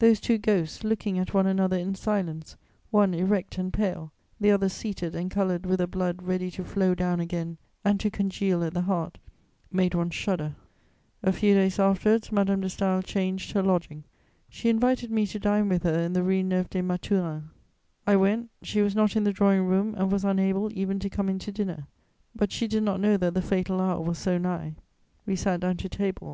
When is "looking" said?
0.84-1.18